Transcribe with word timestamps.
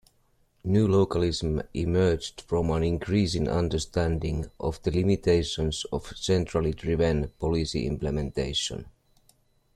New 0.63 0.87
localism 0.87 1.61
emerged 1.75 2.41
from 2.47 2.71
an 2.71 2.81
increasing 2.83 3.47
understanding 3.47 4.49
of 4.59 4.81
the 4.81 4.89
limitations 4.89 5.85
of 5.93 6.07
centrally-driven 6.17 7.27
policy 7.39 7.85
implementation. 7.85 8.87